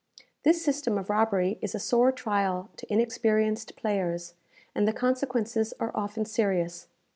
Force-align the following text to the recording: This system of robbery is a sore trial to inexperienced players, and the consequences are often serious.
This 0.41 0.65
system 0.65 0.97
of 0.97 1.11
robbery 1.11 1.59
is 1.61 1.75
a 1.75 1.79
sore 1.79 2.11
trial 2.11 2.71
to 2.77 2.91
inexperienced 2.91 3.75
players, 3.75 4.33
and 4.73 4.87
the 4.87 4.93
consequences 4.93 5.75
are 5.79 5.91
often 5.93 6.25
serious. 6.25 6.87